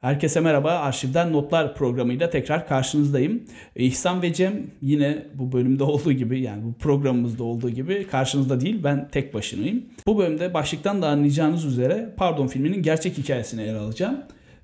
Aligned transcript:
Herkese 0.00 0.40
merhaba. 0.40 0.70
Arşivden 0.70 1.32
Notlar 1.32 1.74
programıyla 1.74 2.30
tekrar 2.30 2.68
karşınızdayım. 2.68 3.42
İhsan 3.76 4.22
ve 4.22 4.32
Cem 4.32 4.70
yine 4.82 5.26
bu 5.34 5.52
bölümde 5.52 5.84
olduğu 5.84 6.12
gibi 6.12 6.40
yani 6.40 6.64
bu 6.64 6.72
programımızda 6.72 7.44
olduğu 7.44 7.70
gibi 7.70 8.06
karşınızda 8.06 8.60
değil 8.60 8.84
ben 8.84 9.08
tek 9.08 9.34
başınayım. 9.34 9.84
Bu 10.06 10.18
bölümde 10.18 10.54
başlıktan 10.54 11.02
da 11.02 11.08
anlayacağınız 11.08 11.64
üzere 11.64 12.14
Pardon 12.16 12.46
filminin 12.46 12.82
gerçek 12.82 13.18
hikayesini 13.18 13.62
ele 13.62 13.78
alacağım. 13.78 14.18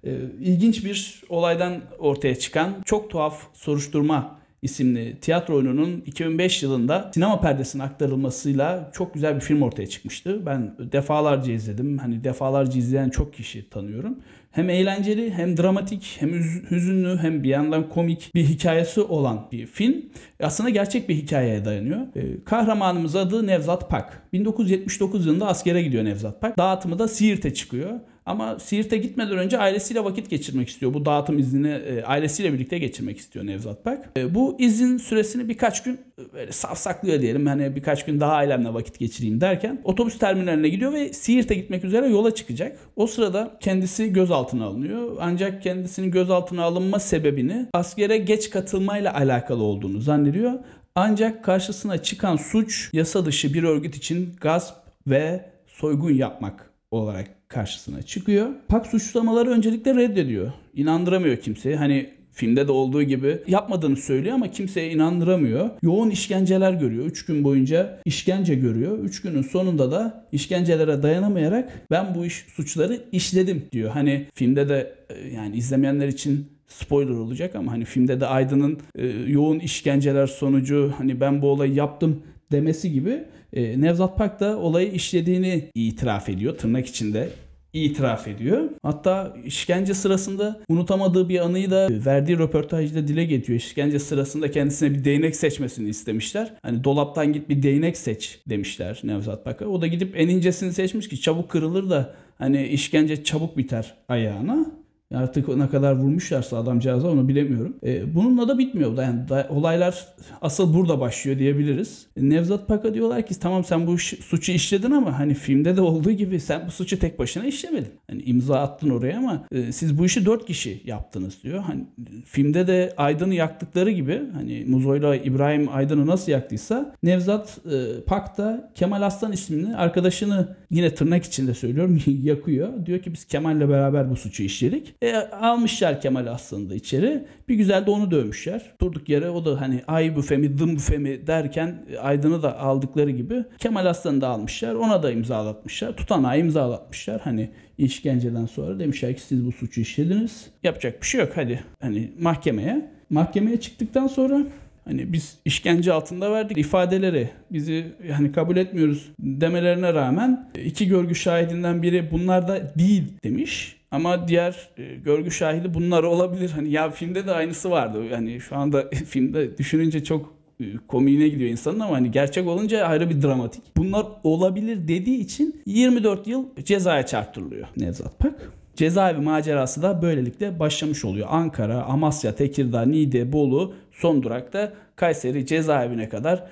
Ee, 0.05 0.17
ilginç 0.41 0.85
bir 0.85 1.23
olaydan 1.29 1.81
ortaya 1.99 2.35
çıkan 2.35 2.75
çok 2.85 3.11
tuhaf 3.11 3.43
soruşturma 3.53 4.39
isimli 4.65 5.17
tiyatro 5.21 5.55
oyununun 5.55 6.03
2005 6.07 6.63
yılında 6.63 7.11
sinema 7.15 7.41
perdesine 7.41 7.83
aktarılmasıyla 7.83 8.91
çok 8.93 9.15
güzel 9.15 9.35
bir 9.35 9.41
film 9.41 9.63
ortaya 9.63 9.87
çıkmıştı. 9.87 10.47
Ben 10.47 10.75
defalarca 10.79 11.53
izledim. 11.53 11.99
Hani 11.99 12.25
defalarca 12.25 12.79
izleyen 12.79 13.11
çok 13.11 13.35
kişi 13.35 13.71
tanıyorum. 13.71 14.19
Hem 14.51 14.71
eğlenceli 14.71 15.33
hem 15.33 15.57
dramatik 15.57 16.17
hem 16.19 16.33
hüzünlü 16.71 17.19
hem 17.19 17.43
bir 17.43 17.49
yandan 17.49 17.89
komik 17.89 18.35
bir 18.35 18.45
hikayesi 18.45 19.01
olan 19.01 19.49
bir 19.53 19.67
film. 19.67 19.97
Aslında 20.43 20.71
gerçek 20.71 21.09
bir 21.09 21.15
hikayeye 21.15 21.65
dayanıyor. 21.65 22.01
Ee, 22.17 22.45
kahramanımız 22.45 23.17
adı 23.17 23.47
Nevzat 23.47 23.91
Pak. 23.91 24.23
1979 24.33 25.27
yılında 25.27 25.47
askere 25.47 25.83
gidiyor 25.83 26.05
Nevzat 26.05 26.41
Pak. 26.41 26.59
Dağıtımı 26.59 26.99
da 26.99 27.09
Siirt'e 27.09 27.55
çıkıyor. 27.55 27.91
Ama 28.27 28.59
Siirt'e 28.59 28.97
gitmeden 28.97 29.39
önce 29.39 29.59
ailesiyle 29.59 30.05
vakit 30.05 30.31
geçirmek 30.31 30.69
istiyor. 30.69 30.95
Bu 30.95 31.05
dağıtım 31.05 31.39
iznini 31.39 31.69
e, 31.69 32.03
ailesiyle 32.03 32.53
birlikte 32.53 32.79
geçirmek 32.79 33.19
istiyor 33.19 33.47
Nevzat 33.47 33.85
Pak. 33.85 34.11
E, 34.17 34.35
bu 34.35 34.57
izin 34.59 34.99
süresini 34.99 35.49
birkaç 35.49 35.83
gün 35.83 35.93
e, 35.95 36.33
böyle 36.33 36.53
savsaklıyor 36.53 37.21
diyelim. 37.21 37.47
Hani 37.47 37.77
birkaç 37.77 38.05
gün 38.05 38.21
daha 38.21 38.33
ailemle 38.33 38.75
vakit 38.75 38.99
geçireyim 38.99 39.41
derken 39.41 39.81
otobüs 39.85 40.19
terminaline 40.19 40.69
gidiyor 40.69 40.93
ve 40.93 41.13
Siirt'e 41.13 41.55
gitmek 41.55 41.85
üzere 41.85 42.07
yola 42.07 42.35
çıkacak. 42.35 42.79
O 42.97 43.07
sırada 43.07 43.57
kendisi 43.61 44.13
gözaltına 44.13 44.65
alınıyor. 44.65 45.17
Ancak 45.21 45.63
kendisinin 45.63 46.11
gözaltına 46.11 46.63
alınma 46.63 46.99
sebebini 46.99 47.67
askere 47.73 48.19
geç 48.19 48.51
katılmayla 48.51 49.15
alakalı 49.15 49.63
olduğunu 49.63 50.01
zannediyor. 50.01 50.53
Ancak 50.95 51.45
karşısına 51.45 52.03
çıkan 52.03 52.37
suç 52.37 52.91
yasa 52.93 53.27
dışı 53.27 53.55
bir 53.55 53.63
örgüt 53.63 53.97
için 53.97 54.37
gasp 54.41 54.75
ve 55.07 55.51
soygun 55.67 56.15
yapmak 56.15 56.74
olarak 56.95 57.49
karşısına 57.49 58.03
çıkıyor. 58.03 58.49
Pak 58.69 58.87
suçlamaları 58.87 59.51
öncelikle 59.51 59.95
reddediyor. 59.95 60.53
İnandıramıyor 60.75 61.37
kimseyi. 61.37 61.77
Hani 61.77 62.11
filmde 62.35 62.69
de 62.69 62.73
olduğu 62.73 63.03
gibi 63.03 63.39
yapmadığını 63.47 63.97
söylüyor 63.97 64.35
ama 64.35 64.51
kimseye 64.51 64.91
inandıramıyor. 64.91 65.71
Yoğun 65.83 66.11
işkenceler 66.11 66.73
görüyor. 66.73 67.05
3 67.05 67.27
gün 67.27 67.45
boyunca 67.45 68.01
işkence 68.05 68.55
görüyor. 68.55 68.99
3 68.99 69.23
günün 69.23 69.43
sonunda 69.43 69.91
da 69.91 70.27
işkencelere 70.33 71.03
dayanamayarak 71.03 71.87
ben 71.91 72.15
bu 72.15 72.27
iş 72.27 72.45
suçları 72.57 73.01
işledim 73.13 73.65
diyor. 73.73 73.91
Hani 73.91 74.27
filmde 74.35 74.69
de 74.69 74.95
e, 75.09 75.29
yani 75.35 75.57
izlemeyenler 75.57 76.09
için 76.09 76.47
spoiler 76.69 77.15
olacak 77.15 77.57
ama 77.57 77.73
hani 77.73 77.85
filmde 77.85 78.21
de 78.21 78.27
Aydın'ın 78.27 78.79
e, 78.99 79.07
yoğun 79.07 79.59
işkenceler 79.59 80.27
sonucu 80.27 80.93
hani 80.99 81.21
ben 81.21 81.43
bu 81.43 81.49
olayı 81.49 81.75
yaptım 81.75 82.23
demesi 82.53 82.93
gibi 82.93 83.25
e, 83.53 83.81
Nevzat 83.81 84.19
Pak 84.19 84.41
da 84.41 84.59
olayı 84.59 84.93
işlediğini 84.93 85.71
itiraf 85.75 86.29
ediyor 86.29 86.59
tırnak 86.59 86.87
içinde 86.87 87.29
itiraf 87.75 88.29
ediyor. 88.29 88.71
Hatta 88.83 89.37
işkence 89.45 89.95
sırasında 89.95 90.61
unutamadığı 90.69 91.29
bir 91.29 91.41
anıyı 91.41 91.71
da 91.71 91.89
verdiği 91.91 92.39
röportajda 92.39 93.09
dile 93.09 93.25
getiriyor. 93.25 93.61
İşkence 93.61 93.99
sırasında 93.99 94.51
kendisine 94.51 94.91
bir 94.91 95.05
değnek 95.05 95.37
seçmesini 95.37 95.89
istemişler. 95.89 96.55
Hani 96.63 96.85
dolaptan 96.85 97.33
git 97.33 97.49
bir 97.49 97.63
değnek 97.63 97.97
seç 97.97 98.41
demişler 98.49 99.01
Nevzat 99.05 99.45
Pak'a. 99.45 99.67
O 99.67 99.81
da 99.81 99.87
gidip 99.87 100.21
en 100.21 100.29
incesini 100.29 100.73
seçmiş 100.73 101.09
ki 101.09 101.21
çabuk 101.21 101.51
kırılır 101.51 101.91
da 101.91 102.15
hani 102.39 102.67
işkence 102.67 103.25
çabuk 103.25 103.57
biter 103.57 103.95
ayağına. 104.09 104.84
Artık 105.17 105.49
ne 105.49 105.69
kadar 105.69 105.93
vurmuşlarsa 105.93 106.57
adamcağıza 106.59 107.09
onu 107.09 107.29
bilemiyorum. 107.29 107.77
E, 107.87 108.15
bununla 108.15 108.49
da 108.49 108.59
bitmiyor. 108.59 108.99
Yani 109.03 109.29
da, 109.29 109.47
olaylar 109.51 110.09
asıl 110.43 110.75
burada 110.75 111.01
başlıyor 111.01 111.39
diyebiliriz. 111.39 112.07
E, 112.17 112.29
Nevzat 112.29 112.69
Pak'a 112.69 112.95
diyorlar 112.95 113.27
ki 113.27 113.39
tamam 113.39 113.65
sen 113.65 113.87
bu 113.87 113.99
suçu 113.99 114.53
işledin 114.53 114.91
ama 114.91 115.19
hani 115.19 115.35
filmde 115.35 115.77
de 115.77 115.81
olduğu 115.81 116.11
gibi 116.11 116.41
sen 116.41 116.67
bu 116.67 116.71
suçu 116.71 116.99
tek 116.99 117.19
başına 117.19 117.45
işlemedin. 117.45 117.93
Hani 118.11 118.23
imza 118.23 118.61
attın 118.61 118.91
oraya 118.91 119.19
ama 119.19 119.45
e, 119.53 119.73
siz 119.73 119.99
bu 119.99 120.07
işi 120.07 120.27
dört 120.27 120.47
kişi 120.47 120.83
yaptınız 120.85 121.43
diyor. 121.43 121.61
Hani 121.61 121.85
filmde 122.25 122.67
de 122.67 122.95
Aydın'ı 122.97 123.35
yaktıkları 123.35 123.91
gibi 123.91 124.23
hani 124.35 124.65
Muzo'yla 124.69 125.17
İbrahim 125.17 125.69
Aydın'ı 125.73 126.07
nasıl 126.07 126.33
yaktıysa 126.33 126.95
Nevzat 127.03 127.59
e, 127.73 128.01
Pak 128.07 128.39
da 128.39 128.73
Kemal 128.75 129.03
Aslan 129.03 129.33
isimli 129.33 129.77
arkadaşını 129.77 130.57
yine 130.75 130.95
tırnak 130.95 131.25
içinde 131.25 131.55
söylüyorum 131.55 132.01
yakıyor. 132.23 132.87
Diyor 132.87 132.99
ki 132.99 133.13
biz 133.13 133.25
Kemal'le 133.25 133.69
beraber 133.69 134.11
bu 134.11 134.17
suçu 134.17 134.43
işledik. 134.43 134.95
E, 135.03 135.17
almışlar 135.17 136.01
Kemal 136.01 136.27
aslında 136.27 136.75
içeri. 136.75 137.25
Bir 137.49 137.55
güzel 137.55 137.87
de 137.87 137.91
onu 137.91 138.11
dövmüşler. 138.11 138.63
Durduk 138.81 139.09
yere 139.09 139.31
o 139.31 139.45
da 139.45 139.61
hani 139.61 139.83
ay 139.87 140.17
büfe 140.17 140.37
mi 140.37 140.59
dım 140.59 140.77
büfe 140.77 140.99
mi 140.99 141.27
derken 141.27 141.85
e, 141.93 141.99
Aydın'ı 141.99 142.43
da 142.43 142.59
aldıkları 142.59 143.11
gibi 143.11 143.45
Kemal 143.59 143.87
Aslan'ı 143.87 144.21
da 144.21 144.29
almışlar. 144.29 144.75
Ona 144.75 145.03
da 145.03 145.11
imzalatmışlar. 145.11 145.97
Tutanağı 145.97 146.39
imzalatmışlar. 146.39 147.21
Hani 147.21 147.51
işkenceden 147.79 148.47
sonra 148.47 148.79
demişler 148.79 149.15
ki 149.17 149.23
siz 149.23 149.47
bu 149.47 149.53
suçu 149.53 149.81
işlediniz. 149.81 150.47
Yapacak 150.63 151.03
bir 151.03 151.07
şey 151.07 151.21
yok 151.21 151.33
hadi 151.35 151.65
hani 151.81 152.13
mahkemeye. 152.21 152.95
Mahkemeye 153.11 153.61
çıktıktan 153.61 154.07
sonra 154.07 154.47
hani 154.85 155.13
biz 155.13 155.39
işkence 155.45 155.93
altında 155.93 156.33
verdik 156.33 156.59
ifadeleri 156.59 157.31
bizi 157.51 157.87
yani 158.09 158.33
kabul 158.33 158.57
etmiyoruz 158.57 159.11
demelerine 159.21 159.95
rağmen 159.95 160.51
iki 160.65 160.89
görgü 160.89 161.15
şahidinden 161.15 161.83
biri 161.83 162.11
bunlar 162.11 162.49
da 162.49 162.73
değil 162.79 163.05
demiş. 163.25 163.77
Ama 163.91 164.29
diğer 164.29 164.69
e, 164.79 164.95
görgü 164.95 165.31
şahidi 165.31 165.75
bunlar 165.75 166.03
olabilir. 166.03 166.51
Hani 166.51 166.71
ya 166.71 166.91
filmde 166.91 167.27
de 167.27 167.33
aynısı 167.33 167.71
vardı. 167.71 168.05
Yani 168.05 168.41
şu 168.41 168.57
anda 168.57 168.91
filmde 168.91 169.59
düşününce 169.59 170.05
çok 170.05 170.35
e, 170.61 170.65
komiğine 170.89 171.29
gidiyor 171.29 171.51
insanın 171.51 171.81
ama 171.81 171.97
hani 171.97 172.11
gerçek 172.11 172.49
olunca 172.49 172.87
ayrı 172.87 173.11
bir 173.11 173.23
dramatik. 173.23 173.63
Bunlar 173.77 174.07
olabilir 174.25 174.89
dediği 174.89 175.19
için 175.19 175.63
24 175.67 176.27
yıl 176.27 176.45
cezaya 176.65 177.07
çarptırılıyor 177.07 177.69
Nevzat 177.77 178.19
Pak. 178.19 178.53
Cezaevi 178.77 179.21
macerası 179.21 179.83
da 179.83 180.03
böylelikle 180.03 180.59
başlamış 180.59 181.05
oluyor. 181.05 181.29
Ankara, 181.31 181.83
Amasya, 181.83 182.35
Tekirdağ, 182.35 182.83
Niğde, 182.83 183.33
Bolu 183.33 183.75
son 183.93 184.23
durakta 184.23 184.73
Kayseri 184.97 185.47
cezaevine 185.47 186.09
kadar 186.09 186.45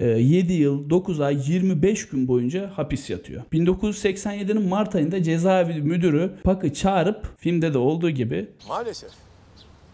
7 0.00 0.52
ee, 0.52 0.56
yıl 0.56 0.90
9 0.90 1.20
ay 1.20 1.38
25 1.46 2.08
gün 2.08 2.28
boyunca 2.28 2.70
hapis 2.74 3.10
yatıyor. 3.10 3.42
1987'nin 3.52 4.68
Mart 4.68 4.94
ayında 4.94 5.22
cezaevi 5.22 5.82
müdürü 5.82 6.32
Pak'ı 6.44 6.74
çağırıp 6.74 7.38
filmde 7.38 7.74
de 7.74 7.78
olduğu 7.78 8.10
gibi 8.10 8.48
Maalesef. 8.68 9.10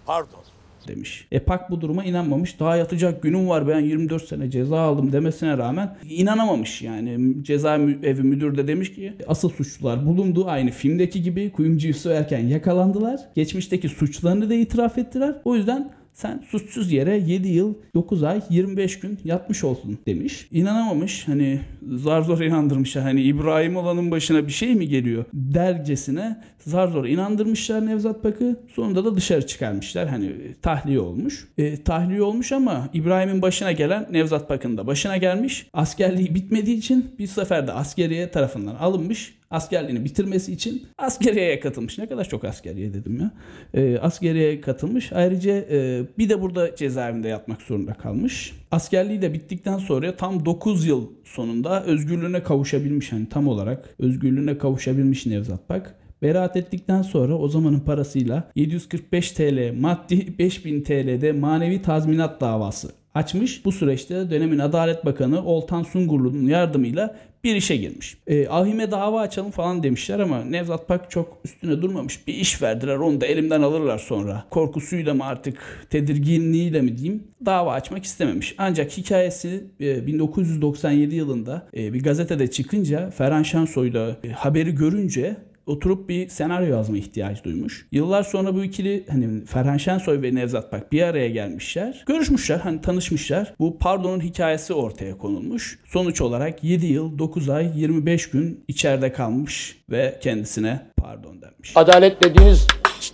Pardon 0.06 0.53
demiş. 0.88 1.26
E 1.32 1.38
Pak 1.38 1.70
bu 1.70 1.80
duruma 1.80 2.04
inanmamış. 2.04 2.60
Daha 2.60 2.76
yatacak 2.76 3.22
günüm 3.22 3.48
var 3.48 3.68
ben 3.68 3.80
24 3.80 4.28
sene 4.28 4.50
ceza 4.50 4.78
aldım 4.78 5.12
demesine 5.12 5.58
rağmen 5.58 5.96
inanamamış 6.08 6.82
yani. 6.82 7.34
Cezaevi 7.42 8.22
müdür 8.22 8.56
de 8.56 8.68
demiş 8.68 8.94
ki 8.94 9.12
asıl 9.26 9.48
suçlular 9.48 10.06
bulundu. 10.06 10.44
Aynı 10.48 10.70
filmdeki 10.70 11.22
gibi 11.22 11.52
kuyumcuyu 11.52 11.94
soyarken 11.94 12.46
yakalandılar. 12.46 13.20
Geçmişteki 13.34 13.88
suçlarını 13.88 14.50
da 14.50 14.54
itiraf 14.54 14.98
ettiler. 14.98 15.34
O 15.44 15.56
yüzden 15.56 15.90
sen 16.14 16.44
suçsuz 16.50 16.92
yere 16.92 17.16
7 17.16 17.48
yıl 17.48 17.75
9 17.94 18.22
ay 18.22 18.41
25 18.50 19.00
gün 19.00 19.19
yatmış 19.25 19.64
olsun 19.64 19.98
demiş. 20.06 20.48
İnanamamış 20.50 21.28
hani 21.28 21.60
zar 21.97 22.22
zor 22.22 22.41
inandırmışlar 22.41 23.04
hani 23.04 23.22
İbrahim 23.22 23.76
olanın 23.76 24.10
başına 24.10 24.47
bir 24.47 24.52
şey 24.52 24.75
mi 24.75 24.88
geliyor 24.88 25.25
dercesine 25.32 26.41
zar 26.58 26.88
zor 26.88 27.04
inandırmışlar 27.04 27.86
Nevzat 27.86 28.22
Pak'ı 28.22 28.56
sonunda 28.75 29.04
da 29.04 29.16
dışarı 29.16 29.47
çıkarmışlar 29.47 30.08
hani 30.08 30.32
tahliye 30.62 31.00
olmuş. 31.00 31.48
E, 31.58 31.82
tahliye 31.82 32.22
olmuş 32.22 32.52
ama 32.52 32.88
İbrahim'in 32.92 33.42
başına 33.42 33.72
gelen 33.72 34.06
Nevzat 34.10 34.48
Pak'ın 34.48 34.76
da 34.76 34.86
başına 34.86 35.16
gelmiş. 35.16 35.66
Askerliği 35.72 36.34
bitmediği 36.34 36.76
için 36.76 37.14
bir 37.19 37.26
seferde 37.26 37.72
askeriye 37.72 38.31
tarafından 38.31 38.75
alınmış 38.75 39.34
askerliğini 39.54 40.04
bitirmesi 40.04 40.53
için 40.53 40.87
askeriyeye 40.98 41.60
katılmış. 41.60 41.98
Ne 41.98 42.09
kadar 42.09 42.28
çok 42.28 42.44
askeriye 42.44 42.94
dedim 42.94 43.20
ya. 43.20 43.31
E, 43.75 43.98
askeriyeye 43.98 44.61
katılmış. 44.61 45.12
Ayrıca 45.12 45.52
e, 45.52 46.02
bir 46.19 46.28
de 46.28 46.43
burada 46.43 46.76
cezaevinde 46.76 47.28
yatmak 47.28 47.62
zorunda 47.62 47.94
kalmış. 47.94 48.52
Askerliği 48.70 49.23
de 49.23 49.32
bittikten 49.34 49.78
sonra 49.78 50.17
tam 50.17 50.44
9 50.44 50.87
yıl 50.87 51.08
sonunda 51.25 51.84
özgürlüğüne 51.84 52.43
kavuşabilmiş. 52.43 53.12
Yani 53.12 53.28
tam 53.28 53.49
olarak 53.49 53.94
özgürlüğüne 53.99 54.58
kavuşabilmiş 54.58 55.26
Nevzat 55.26 55.69
Pak. 55.69 55.94
Beraat 56.23 56.56
ettikten 56.56 57.02
sonra 57.02 57.38
o 57.38 57.49
zamanın 57.49 57.81
parasıyla 57.81 58.50
745 58.55 59.32
TL 59.32 59.75
maddi 59.81 60.38
5000 60.38 60.82
TL'de 60.82 61.32
manevi 61.32 61.82
tazminat 61.82 62.40
davası 62.40 63.03
açmış. 63.14 63.64
Bu 63.64 63.72
süreçte 63.72 64.31
dönemin 64.31 64.58
Adalet 64.58 65.05
Bakanı 65.05 65.44
Oltan 65.44 65.82
Sungurlu'nun 65.82 66.46
yardımıyla 66.46 67.16
bir 67.44 67.56
işe 67.56 67.76
girmiş. 67.76 68.19
E, 68.26 68.49
ahime 68.49 68.90
dava 68.90 69.20
açalım 69.20 69.50
falan 69.50 69.82
demişler 69.82 70.19
ama 70.19 70.44
Nevzat 70.44 70.88
Pak 70.88 71.11
çok 71.11 71.38
üstüne 71.44 71.82
durmamış. 71.82 72.26
Bir 72.26 72.34
iş 72.34 72.62
verdiler 72.62 72.96
onu 72.96 73.20
da 73.20 73.26
elimden 73.26 73.62
alırlar 73.62 73.99
sonra. 73.99 74.44
Korkusuyla 74.50 75.14
mı 75.14 75.25
artık 75.25 75.87
tedirginliğiyle 75.90 76.81
mi 76.81 76.99
diyeyim 76.99 77.22
dava 77.46 77.72
açmak 77.72 78.05
istememiş. 78.05 78.55
Ancak 78.58 78.90
hikayesi 78.90 79.64
e, 79.81 80.06
1997 80.06 81.14
yılında 81.14 81.69
e, 81.76 81.93
bir 81.93 82.02
gazetede 82.02 82.50
çıkınca 82.50 83.11
Ferhan 83.11 83.43
Şensoy'da 83.43 84.16
e, 84.25 84.28
haberi 84.28 84.75
görünce 84.75 85.37
oturup 85.66 86.08
bir 86.08 86.28
senaryo 86.28 86.76
yazma 86.76 86.96
ihtiyacı 86.96 87.44
duymuş. 87.44 87.87
Yıllar 87.93 88.22
sonra 88.22 88.55
bu 88.55 88.64
ikili 88.64 89.05
hani 89.11 89.44
Ferhan 89.44 89.76
Şensoy 89.76 90.22
ve 90.22 90.34
Nevzat 90.34 90.70
Pak 90.70 90.93
bir 90.93 91.02
araya 91.02 91.28
gelmişler. 91.28 92.05
Görüşmüşler 92.06 92.58
hani 92.58 92.81
tanışmışlar. 92.81 93.55
Bu 93.58 93.78
Pardon'un 93.78 94.20
hikayesi 94.20 94.75
ortaya 94.75 95.19
konulmuş. 95.19 95.78
Sonuç 95.87 96.20
olarak 96.20 96.64
7 96.64 96.87
yıl 96.87 97.19
9 97.19 97.49
ay 97.49 97.81
25 97.81 98.31
gün 98.31 98.64
içeride 98.69 99.12
kalmış 99.12 99.78
ve 99.90 100.19
kendisine 100.22 100.81
pardon 100.96 101.43
denmiş. 101.43 101.72
Adalet 101.75 102.25
dediğiniz 102.25 102.66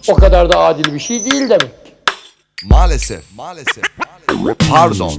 o 0.08 0.14
kadar 0.14 0.52
da 0.52 0.58
adil 0.58 0.94
bir 0.94 0.98
şey 0.98 1.24
değil 1.24 1.42
demek. 1.42 1.70
Maalesef, 2.64 3.24
maalesef, 3.36 3.84
maalesef. 3.98 4.70
Pardon. 4.70 5.08